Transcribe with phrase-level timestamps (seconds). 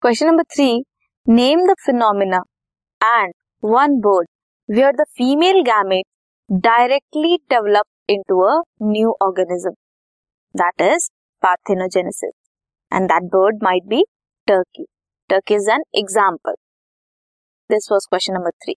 [0.00, 0.84] Question number three.
[1.26, 2.42] Name the phenomena
[3.02, 4.26] and one bird
[4.66, 6.02] where the female gamete
[6.66, 9.74] directly developed into a new organism.
[10.54, 11.10] That is
[11.44, 12.36] parthenogenesis.
[12.92, 14.04] And that bird might be
[14.46, 14.86] turkey.
[15.28, 16.54] Turkey is an example.
[17.68, 18.76] This was question number three.